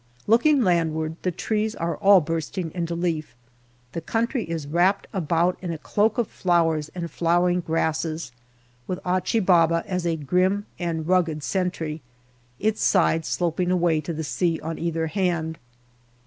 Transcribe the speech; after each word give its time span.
Looking 0.25 0.63
landward, 0.63 1.17
the 1.21 1.29
trees 1.29 1.75
are 1.75 1.95
all 1.97 2.21
bursting 2.21 2.71
into 2.73 2.95
leaf, 2.95 3.35
the 3.91 4.01
country 4.01 4.45
is 4.49 4.65
wrapped 4.65 5.05
about 5.13 5.59
in 5.61 5.71
a 5.71 5.77
cloak 5.77 6.17
of 6.17 6.27
flowers 6.27 6.89
and 6.95 7.11
flowering 7.11 7.59
grasses, 7.59 8.31
with 8.87 8.99
Achi 9.05 9.41
Baba 9.41 9.83
as 9.85 10.07
a 10.07 10.15
grim 10.15 10.65
and 10.79 11.07
rugged 11.07 11.43
sentry, 11.43 12.01
its 12.59 12.81
sides 12.81 13.27
sloping 13.27 13.69
away 13.69 14.01
to 14.01 14.11
the 14.11 14.23
sea 14.23 14.59
on 14.61 14.79
either 14.79 15.05
hand. 15.05 15.59